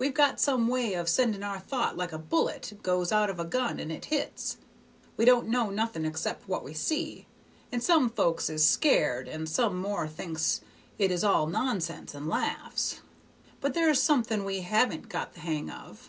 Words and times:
We've 0.00 0.12
got 0.14 0.40
some 0.40 0.66
way 0.66 0.94
of 0.94 1.08
sending 1.08 1.44
our 1.44 1.60
thought 1.60 1.96
like 1.96 2.10
a 2.10 2.18
bullet 2.18 2.76
goes 2.82 3.12
out 3.12 3.30
of 3.30 3.38
a 3.38 3.44
gun 3.44 3.78
and 3.78 3.92
it 3.92 4.06
hits. 4.06 4.56
We 5.16 5.24
don't 5.24 5.46
know 5.46 5.70
nothing 5.70 6.04
except 6.04 6.48
what 6.48 6.64
we 6.64 6.74
see. 6.74 7.26
And 7.70 7.80
some 7.80 8.10
folks 8.10 8.50
is 8.50 8.66
scared, 8.68 9.28
and 9.28 9.48
some 9.48 9.78
more 9.80 10.08
thinks 10.08 10.60
it 10.98 11.12
is 11.12 11.22
all 11.22 11.46
nonsense 11.46 12.16
and 12.16 12.28
laughs. 12.28 13.00
But 13.60 13.74
there's 13.74 14.02
something 14.02 14.44
we 14.44 14.62
haven't 14.62 15.08
got 15.08 15.34
the 15.34 15.38
hang 15.42 15.70
of.' 15.70 16.08